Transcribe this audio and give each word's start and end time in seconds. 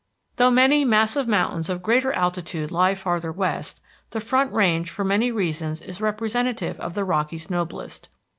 Though 0.37 0.49
many 0.49 0.83
massive 0.83 1.27
mountains 1.27 1.69
of 1.69 1.83
greater 1.83 2.11
altitude 2.11 2.71
lie 2.71 2.95
farther 2.95 3.31
west, 3.31 3.81
the 4.09 4.19
Front 4.19 4.51
Range 4.51 4.89
for 4.89 5.03
many 5.05 5.31
reasons 5.31 5.79
is 5.79 6.01
representative 6.01 6.79
of 6.79 6.95
the 6.95 7.03
Rockies' 7.05 7.51
noblest. 7.51 8.09